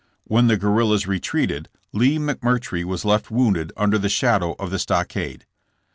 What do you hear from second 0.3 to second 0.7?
the